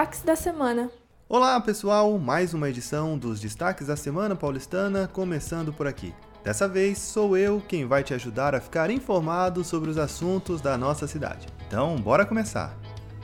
[0.00, 0.90] destaques da semana.
[1.28, 2.18] Olá, pessoal!
[2.18, 6.14] Mais uma edição dos Destaques da Semana Paulistana começando por aqui.
[6.42, 10.78] Dessa vez sou eu quem vai te ajudar a ficar informado sobre os assuntos da
[10.78, 11.46] nossa cidade.
[11.66, 12.74] Então, bora começar!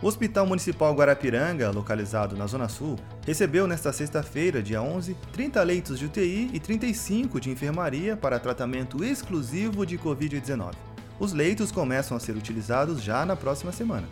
[0.03, 5.99] O Hospital Municipal Guarapiranga, localizado na Zona Sul, recebeu nesta sexta-feira, dia 11, 30 leitos
[5.99, 10.75] de UTI e 35 de enfermaria para tratamento exclusivo de Covid-19.
[11.19, 14.07] Os leitos começam a ser utilizados já na próxima semana.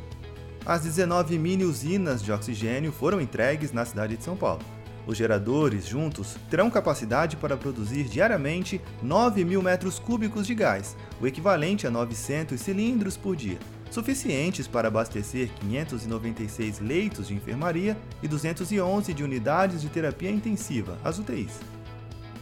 [0.66, 4.62] As 19 mini usinas de oxigênio foram entregues na cidade de São Paulo.
[5.06, 11.27] Os geradores, juntos, terão capacidade para produzir diariamente 9 mil metros cúbicos de gás, o
[11.27, 13.58] equivalente a 900 cilindros por dia,
[13.91, 21.19] suficientes para abastecer 596 leitos de enfermaria e 211 de unidades de terapia intensiva, as
[21.19, 21.73] UTIs.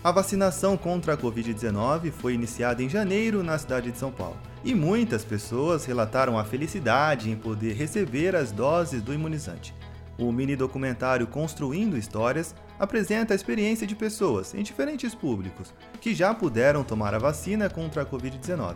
[0.05, 4.75] A vacinação contra a Covid-19 foi iniciada em janeiro na cidade de São Paulo e
[4.75, 9.73] muitas pessoas relataram a felicidade em poder receber as doses do imunizante.
[10.19, 16.35] O mini documentário Construindo Histórias apresenta a experiência de pessoas em diferentes públicos que já
[16.35, 18.75] puderam tomar a vacina contra a Covid-19.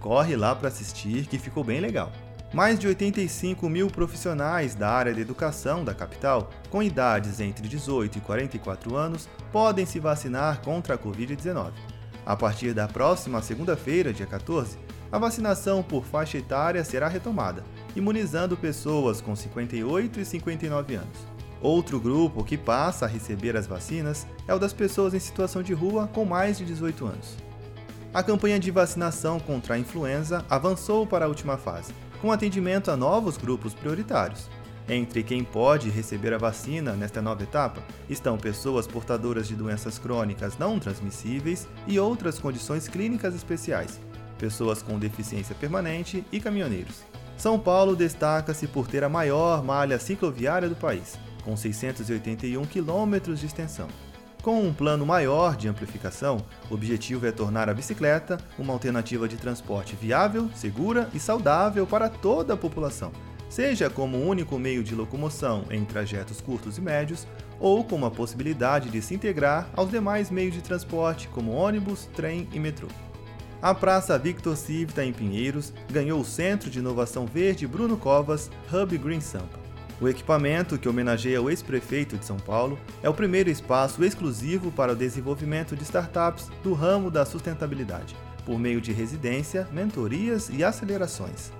[0.00, 2.10] Corre lá para assistir que ficou bem legal.
[2.52, 8.18] Mais de 85 mil profissionais da área de educação da capital, com idades entre 18
[8.18, 11.72] e 44 anos, podem se vacinar contra a Covid-19.
[12.26, 14.76] A partir da próxima segunda-feira, dia 14,
[15.10, 17.64] a vacinação por faixa etária será retomada,
[17.96, 21.26] imunizando pessoas com 58 e 59 anos.
[21.58, 25.72] Outro grupo que passa a receber as vacinas é o das pessoas em situação de
[25.72, 27.51] rua com mais de 18 anos.
[28.14, 32.96] A campanha de vacinação contra a influenza avançou para a última fase, com atendimento a
[32.96, 34.50] novos grupos prioritários.
[34.86, 40.58] Entre quem pode receber a vacina nesta nova etapa estão pessoas portadoras de doenças crônicas
[40.58, 43.98] não transmissíveis e outras condições clínicas especiais,
[44.36, 47.02] pessoas com deficiência permanente e caminhoneiros.
[47.38, 53.46] São Paulo destaca-se por ter a maior malha cicloviária do país, com 681 quilômetros de
[53.46, 53.88] extensão.
[54.42, 59.36] Com um plano maior de amplificação, o objetivo é tornar a bicicleta uma alternativa de
[59.36, 63.12] transporte viável, segura e saudável para toda a população,
[63.48, 67.24] seja como único meio de locomoção em trajetos curtos e médios,
[67.60, 72.48] ou como a possibilidade de se integrar aos demais meios de transporte, como ônibus, trem
[72.52, 72.88] e metrô.
[73.62, 78.98] A Praça Victor Civita, em Pinheiros, ganhou o Centro de Inovação Verde Bruno Covas Hub
[78.98, 79.61] Green Sampa.
[80.02, 84.94] O equipamento, que homenageia o ex-prefeito de São Paulo, é o primeiro espaço exclusivo para
[84.94, 91.52] o desenvolvimento de startups do ramo da sustentabilidade, por meio de residência, mentorias e acelerações.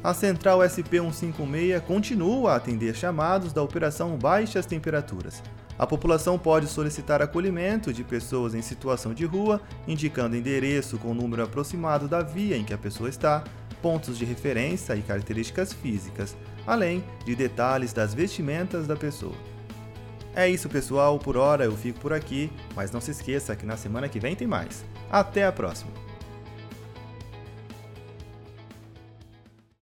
[0.00, 5.42] A central SP156 continua a atender chamados da Operação Baixas Temperaturas,
[5.78, 11.14] a população pode solicitar acolhimento de pessoas em situação de rua, indicando endereço com o
[11.14, 13.44] número aproximado da via em que a pessoa está,
[13.82, 19.34] pontos de referência e características físicas, além de detalhes das vestimentas da pessoa.
[20.34, 21.18] É isso, pessoal.
[21.18, 24.36] Por hora eu fico por aqui, mas não se esqueça que na semana que vem
[24.36, 24.84] tem mais.
[25.10, 26.07] Até a próxima!